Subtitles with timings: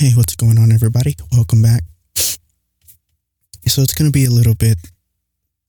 [0.00, 1.14] Hey, what's going on, everybody?
[1.30, 1.82] Welcome back.
[3.66, 4.78] So it's going to be a little bit,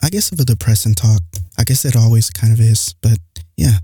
[0.02, 1.20] I guess, of a depressing talk.
[1.58, 3.18] I guess it always kind of is, but
[3.58, 3.76] yeah,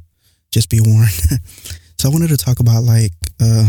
[0.51, 1.11] just be warned.
[1.99, 3.69] so I wanted to talk about like, uh,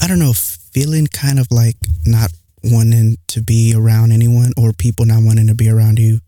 [0.00, 1.74] I don't know, feeling kind of like
[2.06, 2.30] not
[2.62, 6.20] wanting to be around anyone or people not wanting to be around you.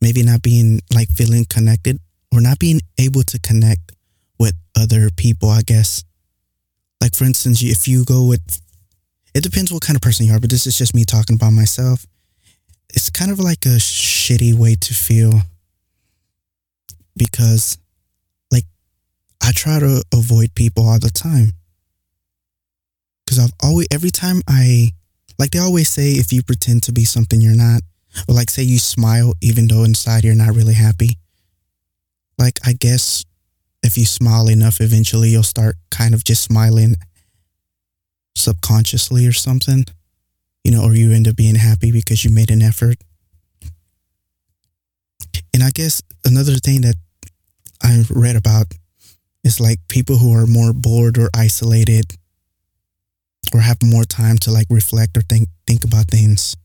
[0.00, 1.98] Maybe not being like feeling connected
[2.32, 3.90] or not being able to connect
[4.38, 6.04] with other people, I guess.
[7.00, 8.60] Like, for instance, if you go with,
[9.34, 11.52] it depends what kind of person you are, but this is just me talking about
[11.52, 12.06] myself.
[12.90, 15.42] It's kind of like a shitty way to feel
[17.16, 17.78] because,
[18.50, 18.64] like,
[19.42, 21.52] I try to avoid people all the time.
[23.24, 24.90] Because I've always, every time I,
[25.38, 27.82] like, they always say if you pretend to be something you're not,
[28.28, 31.18] or like, say you smile even though inside you're not really happy.
[32.38, 33.24] Like, I guess
[33.82, 36.96] if you smile enough, eventually you'll start kind of just smiling
[38.36, 39.84] subconsciously or something,
[40.64, 42.98] you know, or you end up being happy because you made an effort.
[45.52, 46.96] And I guess another thing that
[47.82, 48.66] I read about
[49.42, 52.12] is like people who are more bored or isolated
[53.54, 56.56] or have more time to like reflect or think think about things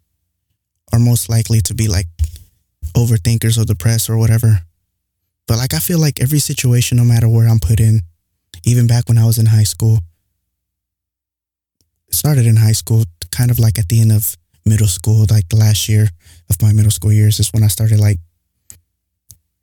[0.94, 2.08] are most likely to be like
[2.96, 4.65] overthinkers or depressed or whatever.
[5.48, 8.02] But like I feel like every situation, no matter where I'm put in,
[8.64, 10.00] even back when I was in high school,
[12.12, 14.36] started in high school, kind of like at the end of
[14.66, 16.10] middle school, like the last year
[16.50, 18.18] of my middle school years is when I started like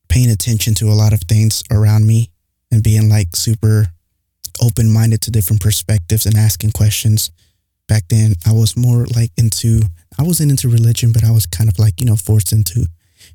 [0.08, 2.30] paying attention to a lot of things around me
[2.70, 3.86] and being like super
[4.60, 7.30] open minded to different perspectives and asking questions.
[7.88, 9.83] Back then, I was more like into,
[10.19, 12.86] I wasn't into religion, but I was kind of like, you know, forced into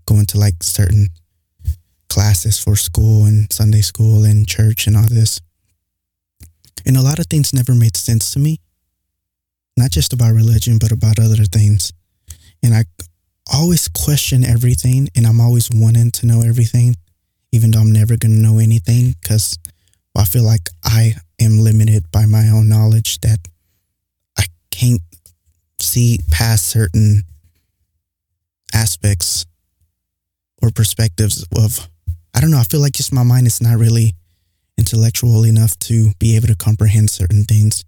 [0.05, 1.09] going to like certain
[2.17, 5.39] classes for school and Sunday school and church and all this.
[6.83, 8.57] And a lot of things never made sense to me,
[9.77, 11.93] not just about religion, but about other things.
[12.63, 12.85] And I
[13.53, 16.95] always question everything and I'm always wanting to know everything,
[17.51, 19.59] even though I'm never going to know anything because
[20.17, 23.47] I feel like I am limited by my own knowledge that
[24.39, 25.01] I can't
[25.79, 27.25] see past certain
[28.73, 29.45] aspects
[30.63, 31.87] or perspectives of
[32.37, 32.59] I don't know.
[32.59, 34.13] I feel like just my mind is not really
[34.77, 37.83] intellectual enough to be able to comprehend certain things,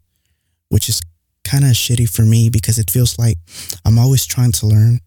[0.70, 1.02] which is
[1.44, 3.38] kind of shitty for me because it feels like
[3.86, 5.02] I'm always trying to learn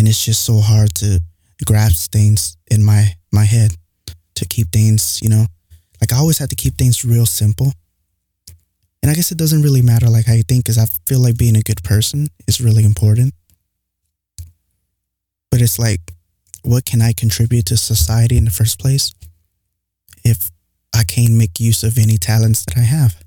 [0.00, 1.20] and it's just so hard to
[1.64, 3.76] grasp things in my my head
[4.34, 5.46] to keep things, you know.
[6.00, 7.72] Like I always have to keep things real simple.
[9.00, 11.38] And I guess it doesn't really matter like how you think cuz I feel like
[11.38, 13.32] being a good person is really important.
[15.52, 16.15] But it's like
[16.66, 19.12] what can I contribute to society in the first place
[20.24, 20.50] if
[20.92, 23.22] I can't make use of any talents that I have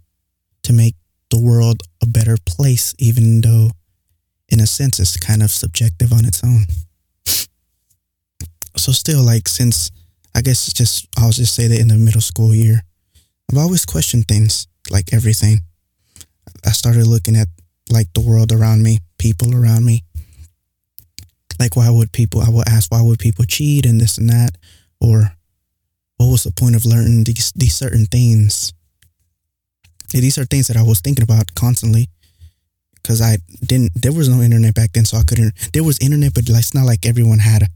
[0.63, 0.95] to make
[1.31, 3.71] the world a better place, even though,
[4.49, 6.65] in a sense, it's kind of subjective on its own.
[8.75, 9.89] So, still, like, since
[10.35, 12.81] I guess it's just, I'll just say that in the middle school year,
[13.51, 15.61] I've always questioned things, like everything.
[16.65, 17.47] I started looking at,
[17.89, 20.03] like, the world around me, people around me,
[21.59, 24.51] like, why would people, I would ask, why would people cheat and this and that?
[25.01, 25.33] Or
[26.17, 28.73] what was the point of learning these, these certain things?
[30.11, 32.07] These are things that I was thinking about constantly
[32.95, 35.05] because I didn't, there was no internet back then.
[35.05, 37.67] So I couldn't, there was internet, but it's not like everyone had a,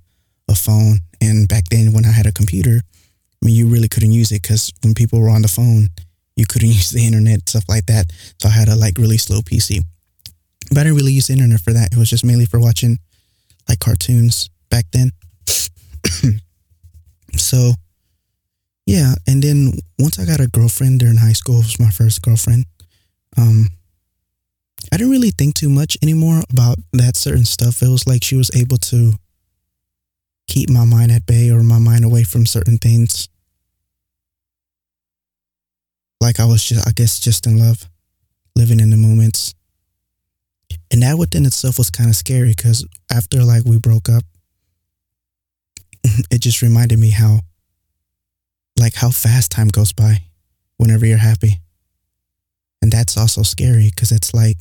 [0.50, 1.00] a phone.
[1.22, 4.42] And back then when I had a computer, I mean, you really couldn't use it
[4.42, 5.90] because when people were on the phone,
[6.36, 8.06] you couldn't use the internet, stuff like that.
[8.42, 9.82] So I had a like really slow PC.
[10.70, 11.92] But I didn't really use the internet for that.
[11.92, 12.98] It was just mainly for watching
[13.68, 15.12] like cartoons back then.
[17.36, 17.74] so,
[18.86, 22.22] yeah, and then once I got a girlfriend during high school, it was my first
[22.22, 22.66] girlfriend.
[23.38, 23.70] Um,
[24.92, 27.82] I didn't really think too much anymore about that certain stuff.
[27.82, 29.14] It was like she was able to
[30.48, 33.30] keep my mind at bay or my mind away from certain things.
[36.20, 37.90] Like I was just, I guess, just in love,
[38.56, 39.54] living in the moments.
[40.92, 44.24] And that within itself was kind of scary because after like we broke up,
[46.32, 47.40] it just reminded me how
[48.80, 50.24] like how fast time goes by
[50.78, 51.62] whenever you're happy.
[52.82, 54.58] And that's also scary because it's like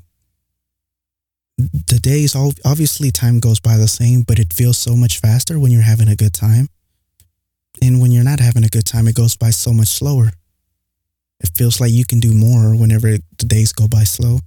[1.59, 5.73] the days obviously time goes by the same, but it feels so much faster when
[5.73, 6.69] you're having a good time.
[7.81, 10.31] And when you're not having a good time, it goes by so much slower.
[11.41, 14.39] It feels like you can do more whenever the days go by slow.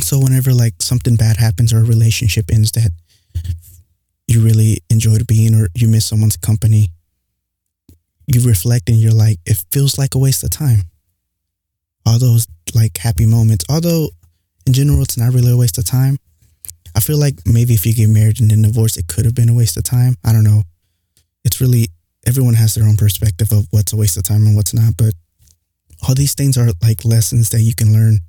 [0.00, 2.90] So whenever like something bad happens or a relationship ends that
[4.26, 6.88] you really enjoyed being or you miss someone's company,
[8.26, 10.82] you reflect and you're like, it feels like a waste of time.
[12.06, 13.64] all those like happy moments.
[13.68, 14.10] Although
[14.66, 16.18] in general, it's not really a waste of time.
[16.96, 19.48] I feel like maybe if you get married and then divorce, it could have been
[19.48, 20.16] a waste of time.
[20.24, 20.62] I don't know.
[21.44, 21.86] It's really
[22.26, 24.96] everyone has their own perspective of what's a waste of time and what's not.
[24.96, 25.14] But
[26.06, 28.20] all these things are like lessons that you can learn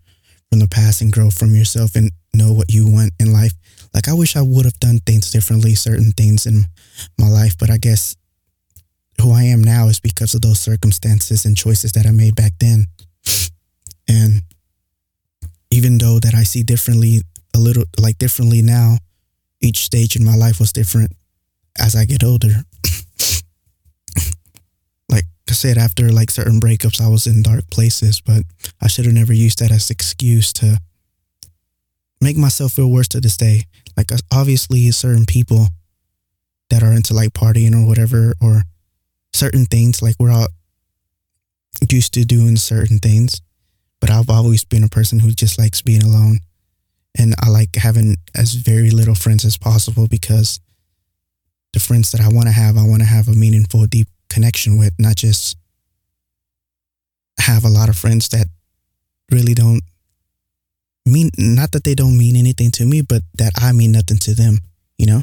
[0.50, 3.54] from the past and grow from yourself and know what you want in life.
[3.94, 6.66] Like I wish I would have done things differently, certain things in
[7.18, 8.16] my life, but I guess
[9.22, 12.54] who I am now is because of those circumstances and choices that I made back
[12.60, 12.86] then.
[14.08, 14.44] And
[15.72, 17.22] even though that I see differently
[17.56, 18.98] a little like differently now,
[19.62, 21.12] each stage in my life was different
[21.80, 22.64] as I get older.
[25.56, 28.44] Said, after like certain breakups, I was in dark places, but
[28.82, 30.80] I should have never used that as excuse to
[32.22, 33.64] make myself feel worse to this day.
[33.98, 35.68] Like uh, obviously certain people
[36.70, 38.64] that are into like partying or whatever, or
[39.34, 40.48] certain things, like we're all
[41.90, 43.42] used to doing certain things
[44.06, 46.42] but I've always been a person who just likes being alone.
[47.18, 50.60] And I like having as very little friends as possible because
[51.74, 54.78] the friends that I want to have, I want to have a meaningful, deep connection
[54.78, 55.58] with, not just
[57.40, 58.48] have a lot of friends that
[59.32, 59.82] really don't
[61.06, 64.36] mean, not that they don't mean anything to me, but that I mean nothing to
[64.36, 64.58] them,
[64.98, 65.22] you know?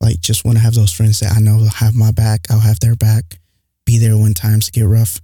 [0.00, 2.60] Like, just want to have those friends that I know will have my back, I'll
[2.60, 3.40] have their back,
[3.84, 5.20] be there when times get rough.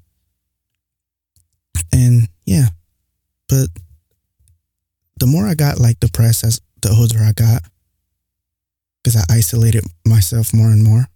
[1.92, 2.66] And yeah,
[3.48, 3.68] but
[5.18, 7.62] the more I got like depressed as the older I got,
[9.02, 11.06] because I isolated myself more and more,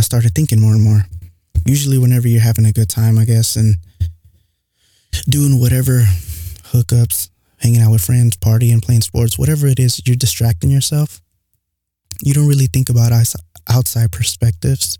[0.00, 1.02] I started thinking more and more.
[1.66, 3.76] Usually, whenever you're having a good time, I guess, and
[5.28, 6.04] doing whatever
[6.72, 11.20] hookups, hanging out with friends, partying, playing sports, whatever it is, you're distracting yourself.
[12.22, 13.12] You don't really think about
[13.68, 14.98] outside perspectives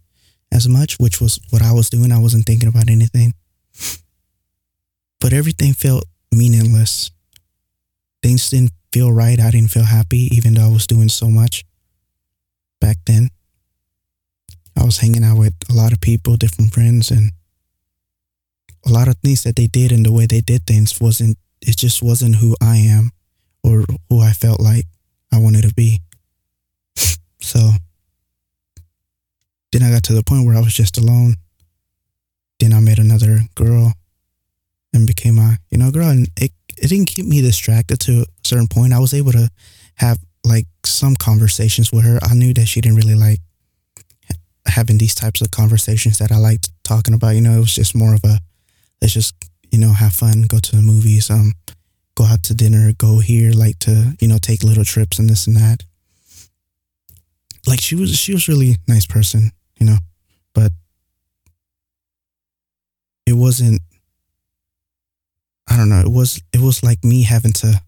[0.53, 2.13] as much, which was what I was doing.
[2.13, 3.33] I wasn't thinking about anything.
[5.19, 7.11] But everything felt meaningless.
[8.23, 9.41] Things didn't feel right.
[9.41, 11.65] I didn't feel happy, even though I was doing so much
[12.83, 13.31] back then.
[14.81, 17.33] I was hanging out with a lot of people, different friends, and
[18.87, 21.77] a lot of things that they did and the way they did things wasn't, it
[21.77, 23.11] just wasn't who I am
[23.63, 24.87] or who I felt like
[25.31, 26.01] I wanted to be.
[27.41, 27.73] so
[29.73, 31.35] then I got to the point where I was just alone.
[32.59, 33.93] Then I met another girl
[34.95, 36.09] and became my, you know, girl.
[36.09, 38.95] And it, it didn't keep me distracted to a certain point.
[38.95, 39.51] I was able to
[39.97, 42.19] have like some conversations with her.
[42.23, 43.41] I knew that she didn't really like
[44.67, 47.35] having these types of conversations that I liked talking about.
[47.35, 48.39] You know, it was just more of a,
[49.01, 49.35] let's just,
[49.71, 51.53] you know, have fun, go to the movies, um,
[52.15, 55.47] go out to dinner, go here, like to, you know, take little trips and this
[55.47, 55.85] and that.
[57.67, 59.99] Like she was, she was really nice person, you know,
[60.55, 60.73] but
[63.27, 63.81] it wasn't
[65.71, 66.01] I don't know.
[66.01, 67.81] It was it was like me having to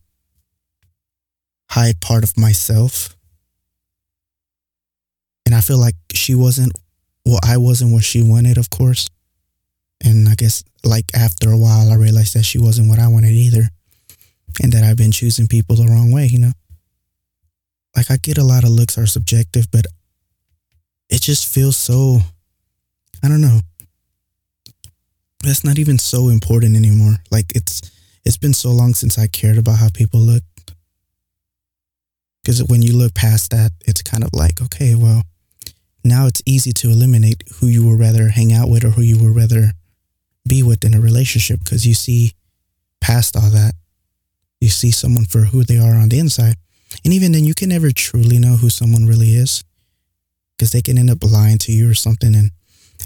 [1.70, 3.16] hide part of myself.
[5.62, 6.72] I feel like she wasn't
[7.24, 9.08] well, I wasn't what she wanted, of course.
[10.04, 13.30] And I guess like after a while I realized that she wasn't what I wanted
[13.30, 13.68] either.
[14.60, 16.50] And that I've been choosing people the wrong way, you know?
[17.94, 19.86] Like I get a lot of looks are subjective, but
[21.08, 22.18] it just feels so
[23.22, 23.60] I don't know
[25.44, 27.18] that's not even so important anymore.
[27.30, 27.82] Like it's
[28.24, 30.42] it's been so long since I cared about how people look.
[32.42, 35.22] Because when you look past that, it's kind of like, okay, well,
[36.04, 39.18] now it's easy to eliminate who you would rather hang out with or who you
[39.18, 39.72] would rather
[40.48, 42.32] be with in a relationship because you see
[43.00, 43.74] past all that.
[44.60, 46.56] You see someone for who they are on the inside.
[47.04, 49.64] And even then, you can never truly know who someone really is
[50.56, 52.34] because they can end up lying to you or something.
[52.34, 52.50] And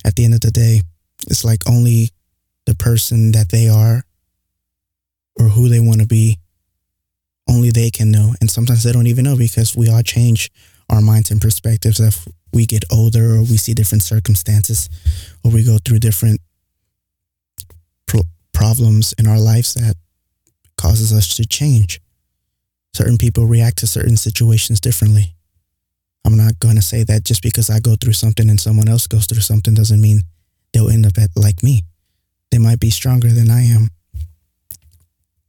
[0.05, 0.83] at the end of the day,
[1.29, 2.11] it's like only
[2.67, 4.03] the person that they are
[5.39, 6.39] or who they want to be,
[7.49, 8.35] only they can know.
[8.41, 10.51] And sometimes they don't even know because we all change
[10.97, 14.89] our minds and perspectives if we get older or we see different circumstances
[15.45, 16.41] or we go through different
[18.07, 18.23] pro-
[18.53, 19.95] problems in our lives that
[20.77, 22.01] causes us to change.
[22.95, 25.35] Certain people react to certain situations differently.
[26.25, 29.07] I'm not going to say that just because I go through something and someone else
[29.07, 30.23] goes through something doesn't mean
[30.73, 31.83] they'll end up at like me
[32.51, 33.91] they might be stronger than I am.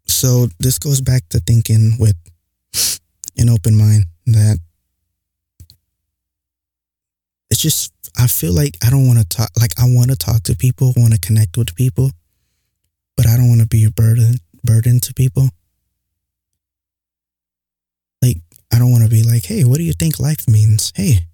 [0.06, 2.16] So this goes back to thinking with
[3.38, 4.60] an open mind that
[7.50, 10.44] it's just I feel like I don't want to talk like I want to talk
[10.44, 12.12] to people, want to connect with people,
[13.16, 15.50] but I don't want to be a burden burden to people.
[18.22, 18.38] Like
[18.74, 21.28] I don't want to be like, "Hey, what do you think life means?" "Hey,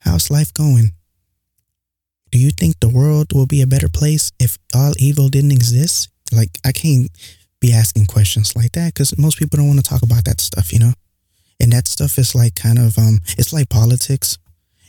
[0.00, 0.92] how's life going?"
[2.30, 6.10] do you think the world will be a better place if all evil didn't exist?
[6.32, 7.10] Like, I can't
[7.60, 10.72] be asking questions like that because most people don't want to talk about that stuff,
[10.72, 10.92] you know?
[11.60, 14.38] And that stuff is like kind of, um, it's like politics.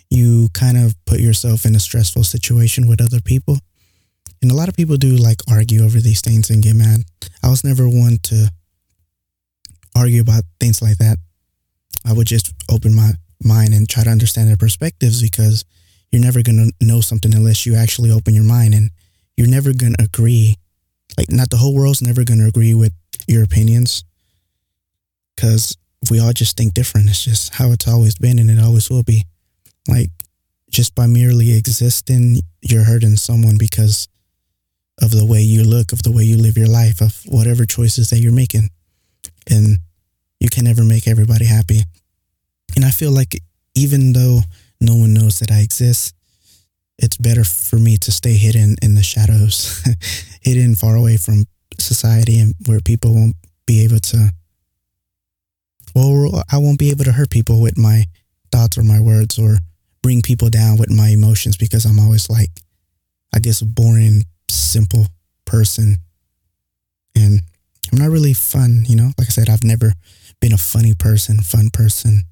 [0.09, 3.59] You kind of put yourself in a stressful situation with other people.
[4.41, 7.01] And a lot of people do like argue over these things and get mad.
[7.43, 8.51] I was never one to
[9.95, 11.17] argue about things like that.
[12.05, 13.11] I would just open my
[13.43, 15.65] mind and try to understand their perspectives because
[16.11, 18.89] you're never going to know something unless you actually open your mind and
[19.37, 20.55] you're never going to agree.
[21.17, 22.93] Like, not the whole world's never going to agree with
[23.27, 24.03] your opinions
[25.35, 25.77] because
[26.09, 27.09] we all just think different.
[27.09, 29.25] It's just how it's always been and it always will be.
[29.89, 30.11] Like,
[30.69, 34.07] just by merely existing, you're hurting someone because
[35.01, 38.09] of the way you look, of the way you live your life, of whatever choices
[38.09, 38.69] that you're making.
[39.49, 39.79] And
[40.39, 41.81] you can never make everybody happy.
[42.75, 43.39] And I feel like
[43.75, 44.41] even though
[44.79, 46.13] no one knows that I exist,
[46.97, 49.83] it's better for me to stay hidden in the shadows,
[50.41, 51.45] hidden far away from
[51.77, 54.29] society and where people won't be able to,
[55.95, 58.05] well, I won't be able to hurt people with my
[58.51, 59.57] thoughts or my words or
[60.01, 62.49] bring people down with my emotions because I'm always like,
[63.33, 65.07] I guess, a boring, simple
[65.45, 65.97] person.
[67.15, 67.41] And
[67.91, 69.11] I'm not really fun, you know?
[69.17, 69.93] Like I said, I've never
[70.39, 72.23] been a funny person, fun person.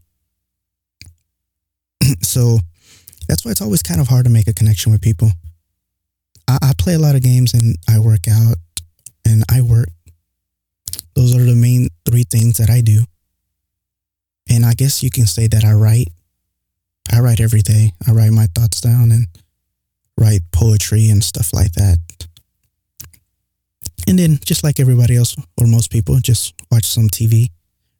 [2.21, 2.59] so
[3.27, 5.31] that's why it's always kind of hard to make a connection with people.
[6.47, 8.55] I, I play a lot of games and I work out
[9.25, 9.89] and I work.
[11.15, 13.03] Those are the main three things that I do.
[14.49, 16.07] And I guess you can say that I write.
[17.11, 17.91] I write every day.
[18.07, 19.27] I write my thoughts down and
[20.17, 21.97] write poetry and stuff like that.
[24.07, 27.49] And then, just like everybody else or most people, just watch some TV,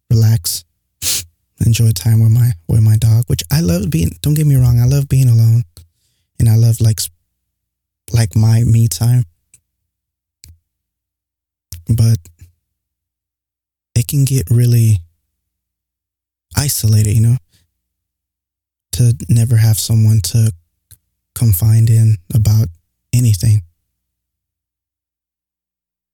[0.09, 0.63] relax,
[1.65, 4.11] enjoy time with my with my dog, which I love being.
[4.21, 5.63] Don't get me wrong, I love being alone,
[6.39, 6.99] and I love like
[8.13, 9.23] like my me time.
[11.87, 12.17] But
[13.95, 14.99] it can get really
[16.55, 17.37] isolated, you know,
[18.97, 20.51] to never have someone to
[21.35, 22.67] confide in about
[23.13, 23.61] anything.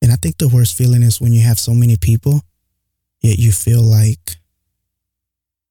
[0.01, 2.41] And I think the worst feeling is when you have so many people,
[3.21, 4.35] yet you feel like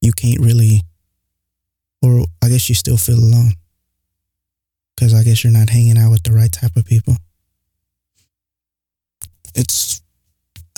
[0.00, 0.81] you can't really,
[2.00, 3.52] or I guess you still feel alone.
[4.97, 7.16] Because I guess you're not hanging out with the right type of people.
[9.54, 10.00] It's,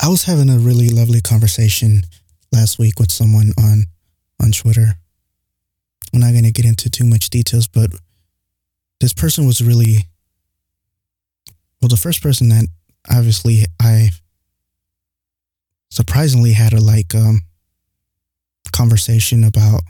[0.03, 2.03] I was having a really lovely conversation
[2.51, 3.85] last week with someone on,
[4.43, 4.97] on Twitter.
[6.15, 7.91] I'm not going to get into too much details, but
[9.01, 10.07] this person was really,
[11.83, 12.67] well, the first person that
[13.11, 14.11] obviously I
[15.91, 17.41] surprisingly had a like um
[18.73, 19.83] conversation about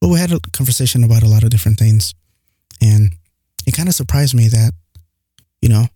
[0.00, 2.12] well we had a conversation about a lot of different things.
[2.82, 3.12] And
[3.66, 4.72] it kind of surprised me that
[5.62, 5.86] you know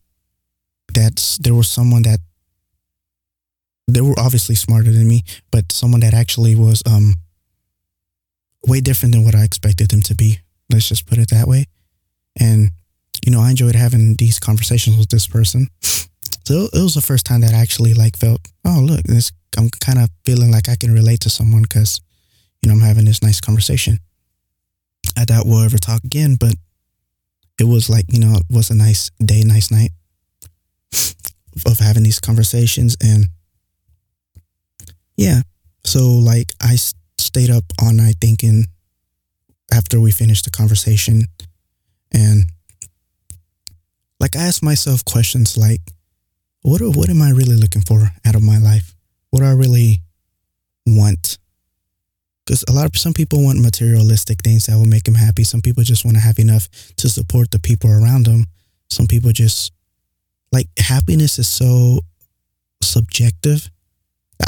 [0.94, 2.20] that there was someone that
[3.88, 7.14] they were obviously smarter than me but someone that actually was um
[8.67, 11.65] way different than what I expected them to be let's just put it that way
[12.38, 12.71] and
[13.25, 15.69] you know I enjoyed having these conversations with this person
[16.49, 19.69] so it was the first time that I actually like felt, oh look, this I'm
[19.69, 22.00] kind of feeling like I can relate to someone because,
[22.62, 23.99] you know, I'm having this nice conversation.
[25.15, 26.55] I doubt we'll ever talk again, but
[27.61, 29.91] it was like, you know, it was a nice day, nice night
[31.67, 32.97] of having these conversations.
[33.03, 33.27] And
[35.19, 35.43] yeah,
[35.85, 36.77] so like I
[37.20, 38.66] stayed up all night thinking
[39.72, 41.25] after we finished the conversation.
[42.12, 42.44] And
[44.20, 45.80] like I asked myself questions like,
[46.62, 48.94] what what am I really looking for out of my life?
[49.30, 50.00] What do I really
[50.87, 51.38] want?
[52.44, 55.44] Because a lot of some people want materialistic things that will make them happy.
[55.44, 58.46] Some people just want to have enough to support the people around them.
[58.88, 59.72] Some people just
[60.50, 62.00] like happiness is so
[62.82, 63.70] subjective.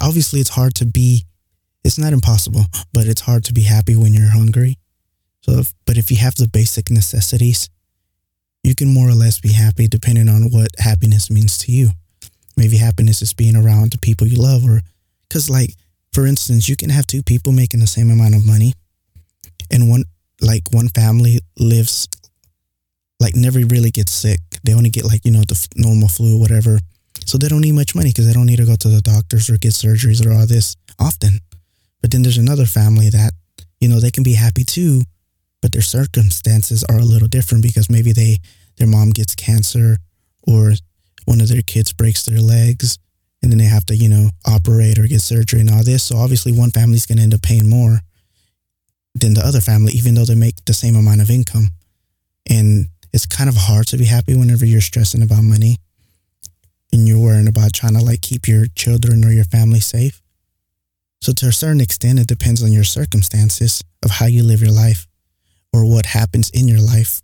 [0.00, 1.26] Obviously, it's hard to be.
[1.82, 4.78] It's not impossible, but it's hard to be happy when you're hungry.
[5.42, 7.70] So, if, but if you have the basic necessities,
[8.62, 11.90] you can more or less be happy depending on what happiness means to you.
[12.56, 14.82] Maybe happiness is being around the people you love, or
[15.26, 15.74] because, like,
[16.12, 18.74] for instance, you can have two people making the same amount of money,
[19.70, 20.04] and one,
[20.42, 22.08] like, one family lives,
[23.18, 24.40] like, never really gets sick.
[24.64, 26.78] They only get, like, you know, the normal flu, whatever.
[27.24, 29.48] So they don't need much money because they don't need to go to the doctors
[29.48, 31.40] or get surgeries or all this often.
[32.00, 33.32] But then there's another family that,
[33.80, 35.02] you know, they can be happy too,
[35.60, 38.38] but their circumstances are a little different because maybe they
[38.76, 39.98] their mom gets cancer
[40.42, 40.72] or
[41.26, 42.98] one of their kids breaks their legs
[43.42, 46.04] and then they have to, you know, operate or get surgery and all this.
[46.04, 48.00] So obviously one family's going to end up paying more
[49.14, 51.68] than the other family, even though they make the same amount of income.
[52.48, 55.76] And it's kind of hard to be happy whenever you're stressing about money
[56.92, 60.22] and you're worrying about trying to like keep your children or your family safe.
[61.20, 64.72] So to a certain extent, it depends on your circumstances of how you live your
[64.72, 65.06] life
[65.72, 67.20] or what happens in your life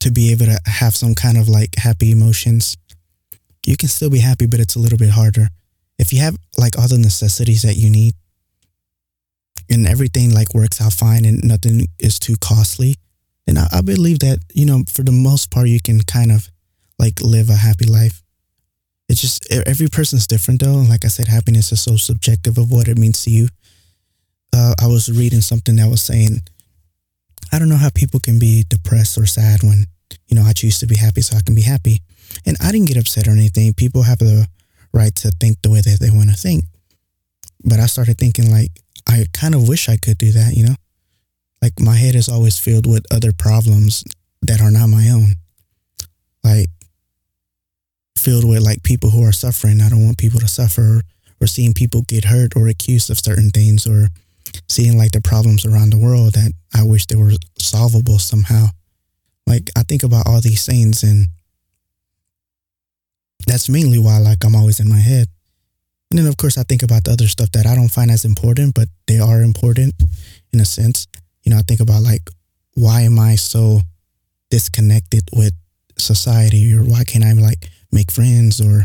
[0.00, 2.76] to be able to have some kind of like happy emotions.
[3.66, 5.48] You can still be happy, but it's a little bit harder.
[5.98, 8.14] If you have like all the necessities that you need
[9.68, 12.96] and everything like works out fine and nothing is too costly,
[13.46, 16.48] then I, I believe that, you know, for the most part, you can kind of
[16.98, 18.22] like live a happy life.
[19.08, 20.78] It's just every person's different though.
[20.78, 23.48] And like I said, happiness is so subjective of what it means to you.
[24.52, 26.42] Uh, I was reading something that was saying,
[27.52, 29.86] I don't know how people can be depressed or sad when,
[30.26, 32.02] you know, I choose to be happy so I can be happy.
[32.44, 33.72] And I didn't get upset or anything.
[33.72, 34.46] People have the
[34.92, 36.64] right to think the way that they want to think.
[37.64, 38.70] But I started thinking like,
[39.06, 40.74] I kind of wish I could do that, you know?
[41.62, 44.04] Like my head is always filled with other problems
[44.42, 45.34] that are not my own.
[46.44, 46.68] Like
[48.18, 49.80] filled with like people who are suffering.
[49.80, 51.02] I don't want people to suffer
[51.40, 54.08] or seeing people get hurt or accused of certain things or
[54.68, 58.66] seeing like the problems around the world that I wish they were solvable somehow.
[59.46, 61.28] Like I think about all these things and
[63.46, 65.28] that's mainly why like I'm always in my head.
[66.10, 68.24] And then of course I think about the other stuff that I don't find as
[68.24, 69.94] important, but they are important
[70.52, 71.06] in a sense.
[71.44, 72.28] You know, I think about like
[72.74, 73.80] why am I so
[74.50, 75.52] disconnected with
[75.98, 78.84] society or why can't I like make friends or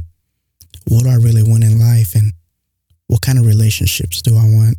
[0.86, 2.34] what do I really want in life and
[3.08, 4.78] what kind of relationships do I want?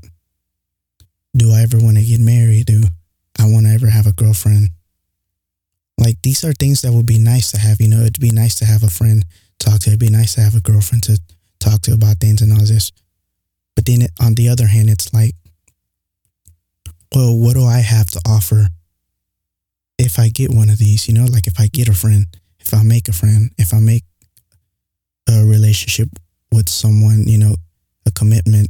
[1.36, 2.66] Do I ever want to get married?
[2.66, 2.82] Do
[3.38, 4.70] I want to ever have a girlfriend?
[5.98, 8.54] Like these are things that would be nice to have, you know, it'd be nice
[8.56, 9.24] to have a friend
[9.58, 9.90] talk to.
[9.90, 11.20] It'd be nice to have a girlfriend to
[11.60, 12.92] talk to about things and all this.
[13.74, 15.34] But then on the other hand, it's like,
[17.14, 18.68] well, what do I have to offer
[19.98, 21.08] if I get one of these?
[21.08, 22.26] You know, like if I get a friend,
[22.58, 24.04] if I make a friend, if I make
[25.28, 26.08] a relationship
[26.52, 27.54] with someone, you know,
[28.06, 28.68] a commitment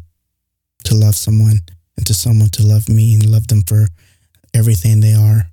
[0.84, 1.58] to love someone
[1.96, 3.86] and to someone to love me and love them for
[4.54, 5.50] everything they are.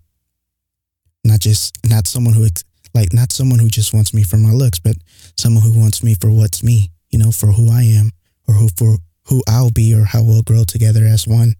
[1.23, 2.47] Not just, not someone who,
[2.93, 4.95] like, not someone who just wants me for my looks, but
[5.37, 8.11] someone who wants me for what's me, you know, for who I am
[8.47, 11.55] or who, for who I'll be or how we'll grow together as one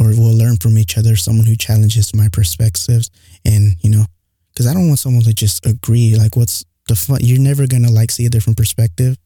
[0.00, 3.10] or we'll learn from each other, someone who challenges my perspectives
[3.44, 4.04] and, you know,
[4.52, 6.14] because I don't want someone to just agree.
[6.16, 7.18] Like, what's the fun?
[7.20, 9.16] You're never gonna like see a different perspective,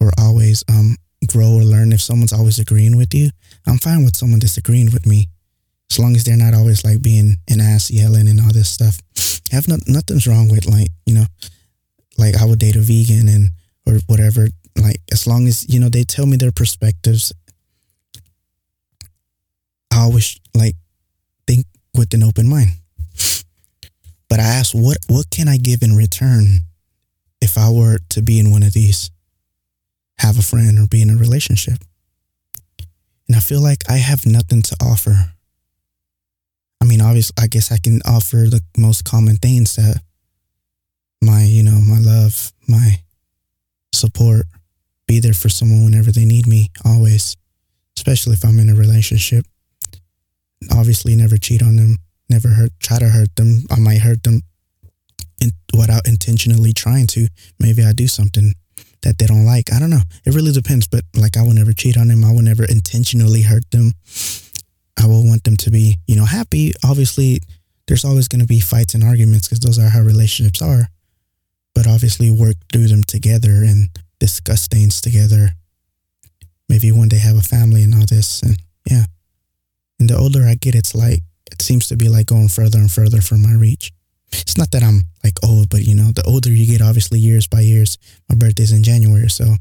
[0.00, 1.92] or always um grow or learn.
[1.92, 3.30] If someone's always agreeing with you,
[3.66, 5.28] I'm fine with someone disagreeing with me,
[5.90, 8.98] as long as they're not always like being an ass yelling and all this stuff.
[9.52, 11.26] I have not, nothing's wrong with like you know,
[12.18, 13.50] like I would date a vegan and
[13.86, 14.48] or whatever.
[14.76, 17.32] Like as long as you know they tell me their perspectives,
[19.92, 20.74] I always like
[21.46, 22.70] think with an open mind.
[24.28, 26.62] But I ask what what can I give in return
[27.40, 29.10] if I were to be in one of these,
[30.18, 31.78] have a friend or be in a relationship?
[33.28, 35.32] And I feel like I have nothing to offer.
[36.80, 40.00] I mean, obviously, I guess I can offer the most common things that
[41.20, 43.00] my, you know, my love, my
[43.92, 44.46] support,
[45.06, 47.36] be there for someone whenever they need me, always,
[47.96, 49.44] especially if I'm in a relationship.
[50.70, 53.64] Obviously, never cheat on them, never hurt, try to hurt them.
[53.70, 54.42] I might hurt them
[55.40, 57.28] in, without intentionally trying to.
[57.58, 58.54] Maybe I do something
[59.02, 59.72] that they don't like.
[59.72, 60.02] I don't know.
[60.24, 60.86] It really depends.
[60.86, 62.24] But like, I will never cheat on them.
[62.24, 63.92] I will never intentionally hurt them.
[64.98, 66.72] I will want them to be, you know, happy.
[66.84, 67.38] Obviously,
[67.86, 70.88] there's always going to be fights and arguments because those are how relationships are.
[71.74, 75.50] But obviously, work through them together and discuss things together.
[76.68, 78.42] Maybe one day have a family and all this.
[78.42, 78.56] And
[78.90, 79.04] yeah.
[80.00, 81.20] And the older I get, it's like
[81.52, 83.92] it seems to be like going further and further from my reach.
[84.32, 87.46] It's not that I'm like old, but you know, the older you get, obviously years
[87.46, 87.98] by years.
[88.28, 89.54] My birthday's in January, so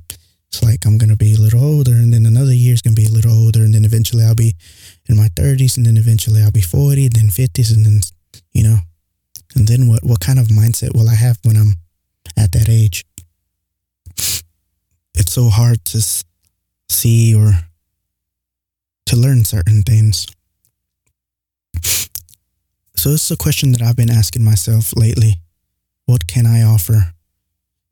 [0.47, 3.11] it's like I'm gonna be a little older, and then another year's gonna be a
[3.11, 4.55] little older, and then eventually I'll be
[5.07, 8.01] in my 30s, and then eventually I'll be 40, then 50s, and then
[8.51, 8.77] you know,
[9.55, 10.03] and then what?
[10.03, 11.75] What kind of mindset will I have when I'm
[12.37, 13.05] at that age?
[15.13, 16.01] It's so hard to
[16.89, 17.53] see or
[19.05, 20.27] to learn certain things.
[23.05, 25.35] So this is a question that I've been asking myself lately.
[26.07, 27.13] What can I offer?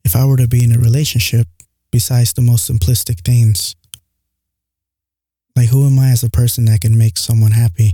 [0.04, 1.46] If I were to be in a relationship,
[1.92, 3.76] besides the most simplistic things,
[5.54, 7.92] like who am I as a person that can make someone happy?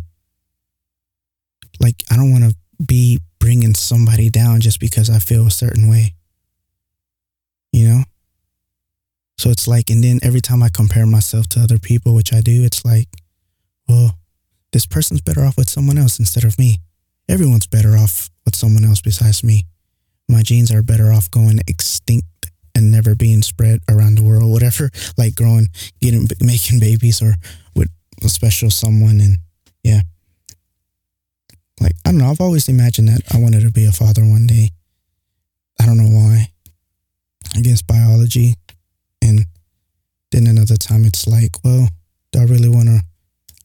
[1.78, 5.90] Like I don't want to be bringing somebody down just because I feel a certain
[5.90, 6.14] way.
[7.70, 8.04] You know?
[9.36, 12.40] So it's like, and then every time I compare myself to other people, which I
[12.40, 13.08] do, it's like,
[13.86, 14.18] well,
[14.72, 16.78] this person's better off with someone else instead of me
[17.30, 19.64] everyone's better off with someone else besides me.
[20.28, 22.26] My genes are better off going extinct
[22.74, 25.68] and never being spread around the world, whatever, like growing,
[26.00, 27.34] getting, making babies or
[27.74, 27.88] with
[28.22, 29.20] a special someone.
[29.20, 29.38] And
[29.84, 30.00] yeah,
[31.80, 32.30] like, I don't know.
[32.30, 34.70] I've always imagined that I wanted to be a father one day.
[35.80, 36.48] I don't know why.
[37.56, 38.54] I guess biology.
[39.22, 39.46] And
[40.30, 41.88] then another time it's like, well,
[42.32, 43.00] do I really want to,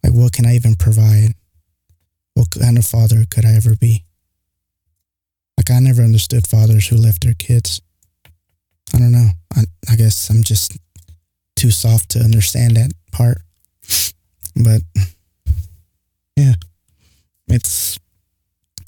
[0.03, 1.33] like, what can I even provide?
[2.35, 4.05] What kind of father could I ever be?
[5.57, 7.81] Like, I never understood fathers who left their kids.
[8.93, 9.29] I don't know.
[9.55, 10.77] I, I guess I'm just
[11.55, 13.39] too soft to understand that part.
[14.55, 14.81] But
[16.35, 16.53] yeah,
[17.47, 17.97] it's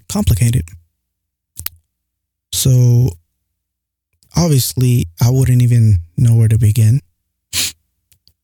[0.09, 0.63] complicated.
[2.53, 3.09] So
[4.35, 7.01] obviously, I wouldn't even know where to begin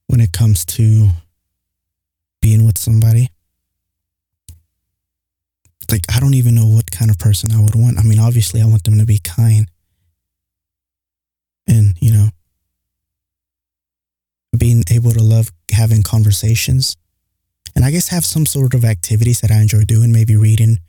[0.08, 1.10] when it comes to
[2.42, 3.30] being with somebody.
[5.94, 8.00] Like, I don't even know what kind of person I would want.
[8.00, 9.70] I mean, obviously, I want them to be kind
[11.68, 12.30] and, you know,
[14.58, 16.98] being able to love having conversations
[17.76, 20.80] and I guess have some sort of activities that I enjoy doing, maybe reading,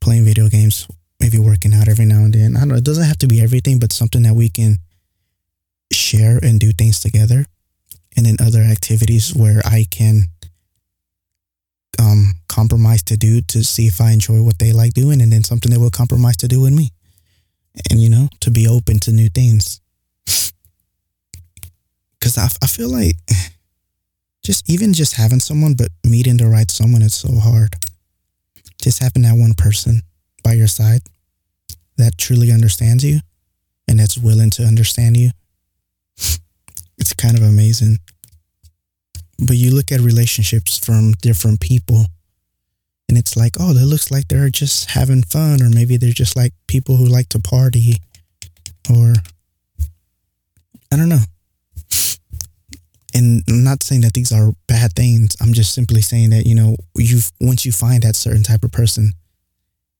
[0.00, 0.88] playing video games,
[1.20, 2.56] maybe working out every now and then.
[2.56, 2.76] I don't know.
[2.76, 4.78] It doesn't have to be everything, but something that we can
[5.92, 7.44] share and do things together.
[8.16, 10.22] And then other activities where I can
[12.00, 15.44] um, compromise to do to see if I enjoy what they like doing, and then
[15.44, 16.90] something they will compromise to do with me.
[17.90, 19.80] And, you know, to be open to new things.
[22.18, 23.14] Because I, I feel like
[24.44, 27.76] just even just having someone, but meeting the right someone is so hard
[28.80, 30.02] just having that one person
[30.42, 31.02] by your side
[31.96, 33.20] that truly understands you
[33.88, 35.30] and that's willing to understand you,
[36.98, 37.98] it's kind of amazing.
[39.38, 42.06] But you look at relationships from different people
[43.08, 46.36] and it's like, oh, it looks like they're just having fun, or maybe they're just
[46.36, 47.96] like people who like to party,
[48.90, 49.14] or
[50.92, 51.22] I don't know.
[53.14, 55.36] And I'm not saying that these are bad things.
[55.40, 58.70] I'm just simply saying that, you know, you once you find that certain type of
[58.70, 59.12] person,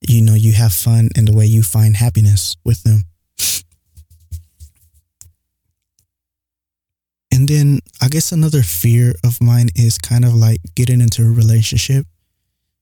[0.07, 3.03] you know, you have fun in the way you find happiness with them.
[7.31, 11.31] And then I guess another fear of mine is kind of like getting into a
[11.31, 12.05] relationship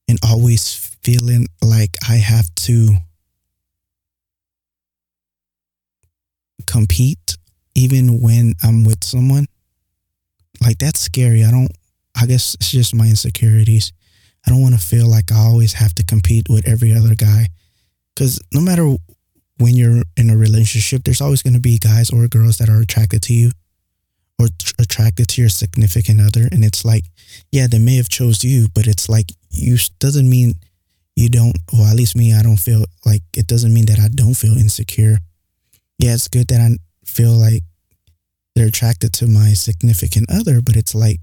[0.08, 2.98] and always feeling like I have to
[6.66, 7.38] compete
[7.76, 9.46] even when I'm with someone
[10.62, 11.44] like that's scary.
[11.44, 11.72] I don't
[12.20, 13.94] I guess it's just my insecurities.
[14.46, 17.48] I don't want to feel like I always have to compete with every other guy.
[18.16, 18.96] Cuz no matter
[19.58, 22.82] when you're in a relationship, there's always going to be guys or girls that are
[22.82, 23.52] attracted to you
[24.40, 24.48] or
[24.80, 27.06] attracted to your significant other and it's like
[27.52, 30.54] yeah, they may have chose you, but it's like you doesn't mean
[31.16, 34.08] you don't well at least me I don't feel like it doesn't mean that I
[34.08, 35.18] don't feel insecure.
[36.00, 37.64] Yeah, it's good that I feel like
[38.56, 41.20] they're attracted to my significant other, but it's like,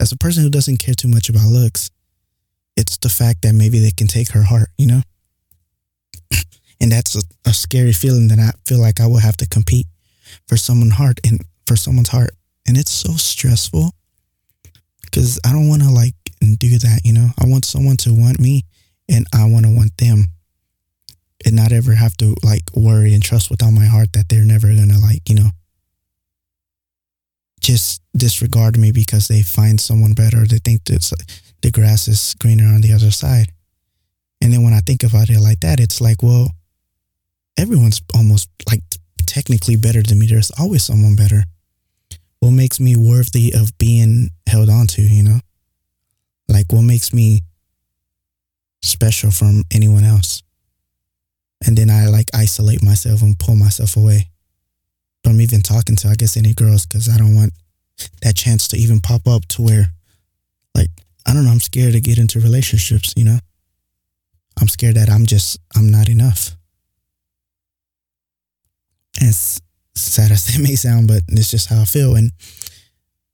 [0.00, 1.90] as a person who doesn't care too much about looks,
[2.76, 5.02] it's the fact that maybe they can take her heart, you know?
[6.80, 9.86] and that's a, a scary feeling that I feel like I will have to compete
[10.48, 12.30] for someone's heart and for someone's heart.
[12.66, 13.90] And it's so stressful
[15.02, 16.14] because I don't want to like
[16.58, 17.28] do that, you know?
[17.40, 18.64] I want someone to want me
[19.08, 20.26] and I want to want them
[21.44, 24.44] and not ever have to like worry and trust with all my heart that they're
[24.44, 25.50] never going to like, you know,
[27.60, 30.46] just disregard me because they find someone better.
[30.46, 31.12] They think that
[31.62, 33.52] the grass is greener on the other side.
[34.40, 36.52] And then when I think about it like that, it's like, well,
[37.58, 38.80] everyone's almost like
[39.26, 40.26] technically better than me.
[40.26, 41.44] There's always someone better.
[42.40, 45.40] What makes me worthy of being held on to, you know?
[46.48, 47.42] Like what makes me
[48.82, 50.42] special from anyone else?
[51.66, 54.30] And then I like isolate myself and pull myself away
[55.22, 57.52] from even talking to, I guess, any girls because I don't want
[58.22, 59.92] that chance to even pop up to where,
[60.74, 60.88] like,
[61.26, 63.38] I don't know, I'm scared to get into relationships, you know?
[64.60, 66.56] I'm scared that I'm just, I'm not enough.
[69.22, 69.60] As
[69.94, 72.14] sad as it may sound, but it's just how I feel.
[72.14, 72.32] And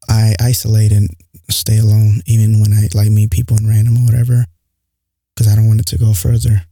[0.08, 1.08] I isolate and
[1.50, 4.44] stay alone, even when I like meet people in random or whatever,
[5.34, 6.62] because I don't want it to go further.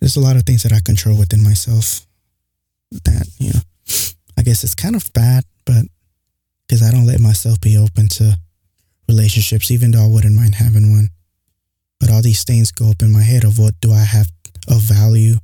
[0.00, 2.06] There's a lot of things that I control within myself
[2.90, 3.60] that, you know,
[4.36, 5.84] I guess it's kind of bad, but
[6.66, 8.36] because I don't let myself be open to
[9.08, 11.08] relationships, even though I wouldn't mind having one.
[12.00, 14.28] But all these things go up in my head of what do I have
[14.68, 15.36] of value,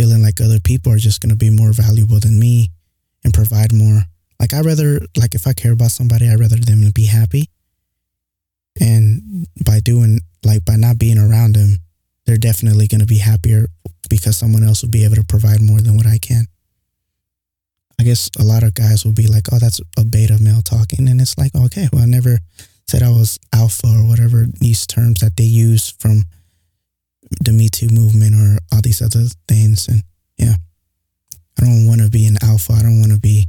[0.00, 2.70] feeling like other people are just going to be more valuable than me
[3.24, 4.00] and provide more.
[4.40, 7.48] Like I rather, like if I care about somebody, I rather them be happy
[8.80, 11.78] And by doing, like, by not being around them,
[12.26, 13.66] they're definitely going to be happier
[14.08, 16.46] because someone else will be able to provide more than what I can.
[17.98, 21.08] I guess a lot of guys will be like, oh, that's a beta male talking.
[21.08, 22.38] And it's like, okay, well, I never
[22.88, 26.24] said I was alpha or whatever these terms that they use from
[27.40, 29.88] the Me Too movement or all these other things.
[29.88, 30.02] And
[30.36, 30.54] yeah,
[31.58, 32.72] I don't want to be an alpha.
[32.72, 33.46] I don't want to be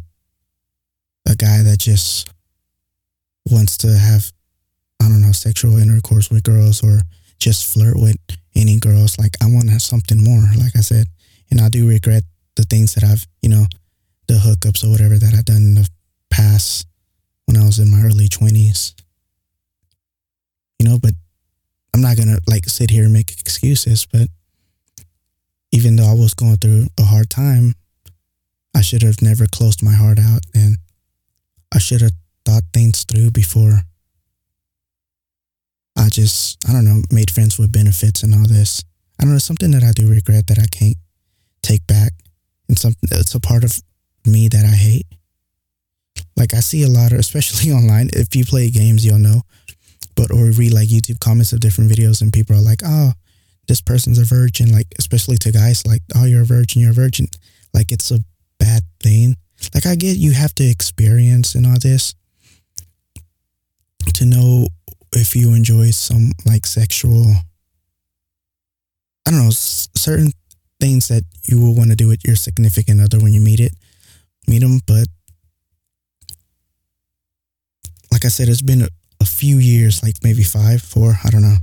[1.28, 2.30] a guy that just
[3.50, 4.32] wants to have,
[5.02, 7.02] I don't know, sexual intercourse with girls or
[7.40, 8.18] just flirt with
[8.56, 9.18] any girls.
[9.18, 11.08] Like, I want to have something more, like I said.
[11.50, 12.24] And I do regret
[12.56, 13.66] the things that I've, you know,
[14.28, 15.90] the hookups or whatever that I've done in the
[16.30, 16.88] past
[17.46, 18.94] when I was in my early 20s.
[20.80, 21.14] You know, but
[21.94, 24.28] I'm not to like sit here and make excuses, but
[25.72, 27.76] even though I was going through a hard time,
[28.76, 30.78] I should have never closed my heart out and
[31.74, 32.14] I should have
[32.46, 33.82] thought things through before
[35.98, 38.84] I just, I don't know, made friends with benefits and all this.
[39.20, 40.98] I don't know, something that I do regret that I can't
[41.62, 42.14] take back.
[42.68, 43.80] And something, it's a part of
[44.26, 45.06] me that I hate.
[46.36, 49.42] Like I see a lot of, especially online, if you play games, you'll know,
[50.22, 53.14] but, or read like YouTube comments of different videos and people are like, oh,
[53.68, 54.72] this person's a virgin.
[54.72, 57.26] Like, especially to guys, like, oh, you're a virgin, you're a virgin.
[57.74, 58.20] Like it's a
[58.60, 59.36] bad thing.
[59.74, 62.14] Like I get you have to experience and all this
[64.14, 64.68] to know
[65.14, 67.26] if you enjoy some like sexual
[69.28, 70.32] I don't know certain
[70.80, 73.74] things that you will want to do with your significant other when you meet it
[74.48, 75.08] meet them but
[78.12, 78.88] like I said it's been
[79.22, 81.58] a, few years like maybe five four I don't know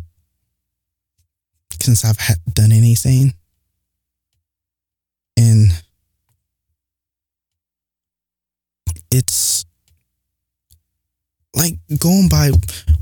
[1.81, 3.35] since I've had, done anything
[5.37, 5.71] and
[9.11, 9.65] it's
[11.55, 12.51] like going by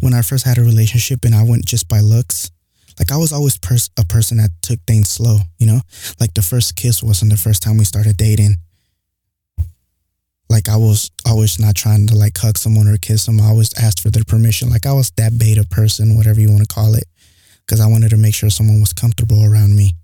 [0.00, 2.50] when I first had a relationship and I went just by looks.
[2.98, 5.80] Like I was always pers- a person that took things slow, you know?
[6.18, 8.56] Like the first kiss wasn't the first time we started dating.
[10.48, 13.40] Like I was always not trying to like hug someone or kiss them.
[13.40, 14.70] I always asked for their permission.
[14.70, 17.04] Like I was that beta person, whatever you want to call it,
[17.66, 19.94] because I wanted to make sure someone was comfortable around me.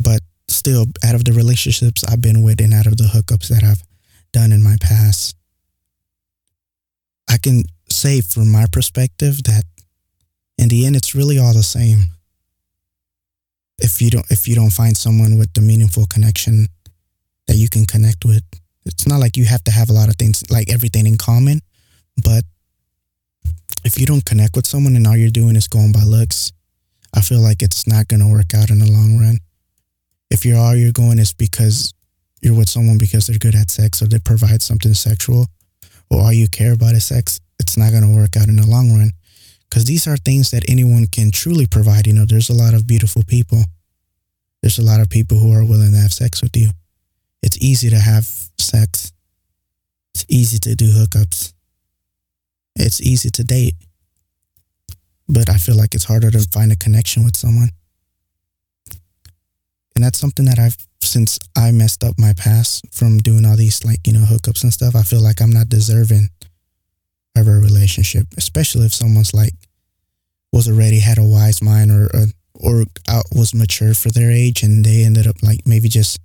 [0.00, 3.62] But still, out of the relationships I've been with and out of the hookups that
[3.62, 3.82] I've
[4.32, 5.36] done in my past,
[7.28, 9.64] I can say from my perspective that
[10.56, 12.06] in the end it's really all the same.
[13.78, 16.66] If you don't if you don't find someone with the meaningful connection
[17.46, 18.42] that you can connect with,
[18.88, 21.60] it's not like you have to have a lot of things like everything in common,
[22.24, 22.44] but
[23.84, 26.52] if you don't connect with someone and all you're doing is going by looks,
[27.14, 29.38] I feel like it's not going to work out in the long run.
[30.30, 31.94] If you're all you're going is because
[32.42, 35.46] you're with someone because they're good at sex or they provide something sexual,
[36.10, 38.66] or all you care about is sex, it's not going to work out in the
[38.66, 39.12] long run.
[39.68, 42.06] Because these are things that anyone can truly provide.
[42.06, 43.64] You know, there's a lot of beautiful people.
[44.62, 46.70] There's a lot of people who are willing to have sex with you.
[47.42, 48.24] It's easy to have
[48.58, 49.12] sex.
[50.14, 51.52] It's easy to do hookups.
[52.76, 53.74] It's easy to date.
[55.28, 57.70] But I feel like it's harder to find a connection with someone.
[59.94, 63.84] And that's something that I've, since I messed up my past from doing all these
[63.84, 66.28] like, you know, hookups and stuff, I feel like I'm not deserving
[67.36, 69.52] of a relationship, especially if someone's like,
[70.52, 74.62] was already had a wise mind or, or, or uh, was mature for their age
[74.62, 76.18] and they ended up like maybe just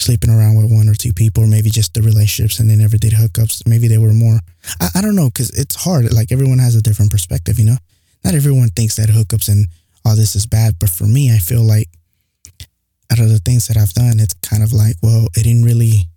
[0.00, 2.96] sleeping around with one or two people or maybe just the relationships and they never
[2.96, 3.66] did hookups.
[3.66, 4.38] Maybe they were more,
[4.80, 6.12] I, I don't know, because it's hard.
[6.12, 7.78] Like everyone has a different perspective, you know?
[8.24, 9.66] Not everyone thinks that hookups and
[10.04, 11.88] all this is bad, but for me, I feel like
[13.10, 16.08] out of the things that I've done, it's kind of like, well, it didn't really,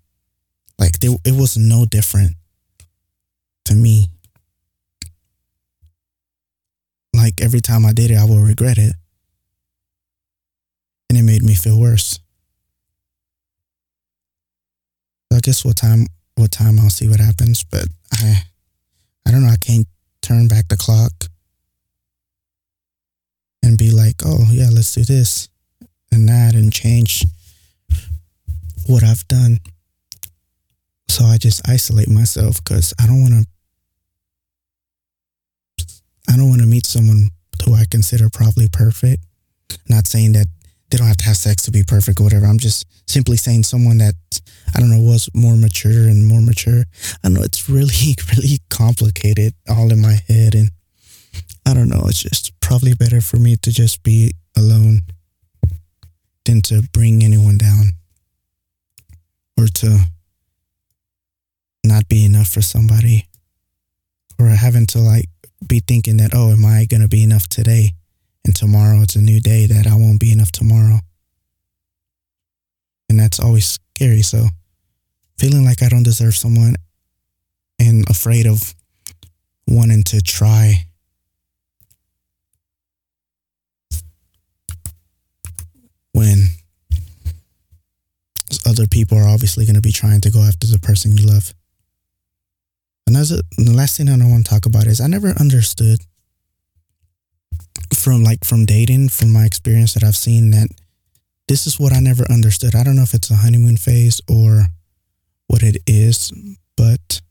[0.77, 2.35] like, there, it was no different
[3.65, 4.07] to me.
[7.15, 8.93] Like, every time I did it, I will regret it.
[11.09, 12.19] And it made me feel worse.
[15.31, 18.43] So I guess what time, what time I'll see what happens, but I,
[19.25, 19.49] I don't know.
[19.49, 19.87] I can't
[20.21, 21.13] turn back the clock
[23.63, 25.47] and be like, oh, yeah, let's do this
[26.11, 27.23] and that and change
[28.87, 29.59] what I've done.
[31.07, 33.45] So I just isolate myself because I don't want to.
[36.29, 37.29] I don't want to meet someone
[37.63, 39.23] who I consider probably perfect.
[39.87, 40.47] Not saying that
[40.91, 42.45] they don't have to have sex to be perfect or whatever.
[42.45, 44.15] I'm just simply saying someone that
[44.75, 46.83] I don't know was more mature and more mature.
[47.23, 50.69] I know it's really, really complicated all in my head, and
[51.65, 52.03] I don't know.
[52.07, 55.01] It's just probably better for me to just be alone
[56.45, 57.91] than to bring anyone down
[59.57, 59.99] or to
[61.85, 63.27] not be enough for somebody
[64.37, 65.29] or having to like
[65.65, 67.91] be thinking that, oh, am I to be enough today?
[68.45, 70.99] And tomorrow it's a new day that I won't be enough tomorrow.
[73.09, 74.21] And that's always scary.
[74.21, 74.47] So
[75.37, 76.75] feeling like I don't deserve someone
[77.79, 78.73] and afraid of
[79.67, 80.85] wanting to try
[86.13, 86.47] when
[88.65, 91.53] other people are obviously going to be trying to go after the person you love.
[93.07, 95.99] Another, the last thing I want to talk about is I never understood
[97.93, 100.69] from like from dating, from my experience that I've seen that
[101.47, 102.75] this is what I never understood.
[102.75, 104.67] I don't know if it's a honeymoon phase or
[105.47, 106.31] what it is,
[106.77, 107.21] but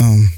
[0.00, 0.28] um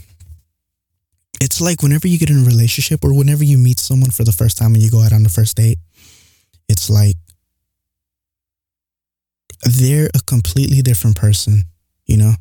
[1.41, 4.33] it's like whenever you get in a relationship or whenever you meet someone for the
[4.33, 5.79] first time and you go out on the first date,
[6.69, 7.17] it's like
[9.65, 11.63] they're a completely different person,
[12.07, 12.35] you know?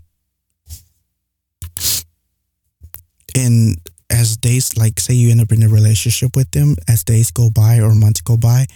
[3.35, 3.77] And
[4.09, 7.49] as days, like, say you end up in a relationship with them, as days go
[7.49, 8.67] by or months go by,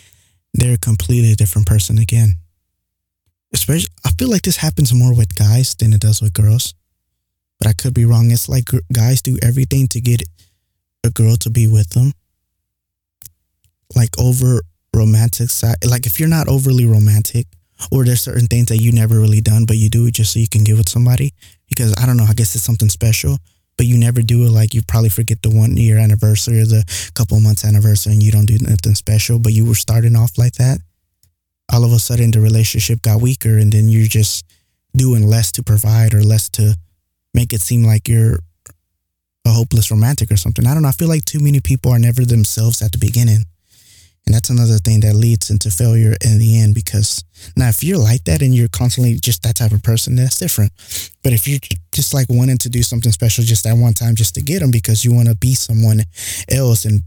[0.54, 2.38] they're a completely different person again.
[3.54, 6.74] Especially, I feel like this happens more with guys than it does with girls
[7.58, 8.32] but I could be wrong.
[8.32, 10.22] It's like guys do everything to get
[11.04, 12.12] a girl to be with them.
[13.96, 14.62] Like over
[14.94, 17.48] romantic side, like if you're not overly romantic,
[17.92, 20.40] or there's certain things that you never really done, but you do it just so
[20.40, 21.32] you can give it somebody.
[21.70, 23.38] Because I don't know, I guess it's something special,
[23.78, 24.52] but you never do it.
[24.52, 28.32] Like you probably forget the one year anniversary or the couple months anniversary, and you
[28.32, 29.40] don't do nothing special.
[29.40, 30.80] But you were starting off like that.
[31.72, 34.46] All of a sudden, the relationship got weaker, and then you're just
[34.96, 36.76] doing less to provide or less to
[37.34, 38.40] make it seem like you're
[39.46, 40.66] a hopeless romantic or something.
[40.66, 40.90] I don't know.
[40.90, 43.46] I feel like too many people are never themselves at the beginning.
[44.28, 47.24] And that's another thing that leads into failure in the end because
[47.56, 50.74] now if you're like that and you're constantly just that type of person, that's different.
[51.24, 51.62] But if you're
[51.94, 54.70] just like wanting to do something special just that one time just to get them
[54.70, 56.02] because you want to be someone
[56.52, 57.04] else and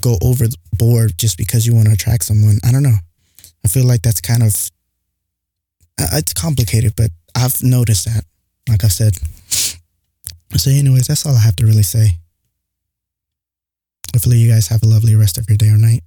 [0.00, 2.96] go overboard just because you want to attract someone, I don't know.
[3.62, 4.70] I feel like that's kind of
[6.00, 8.24] uh, it's complicated, but I've noticed that.
[8.66, 9.14] Like I said,
[10.56, 12.12] so, anyways, that's all I have to really say.
[14.14, 16.02] Hopefully, you guys have a lovely rest of your day or night.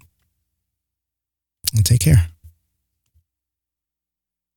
[1.73, 2.28] And take care.